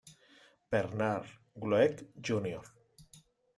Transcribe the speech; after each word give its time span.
Bernard 0.75 1.29
Glueck, 1.53 2.01
Jr. 2.19 2.65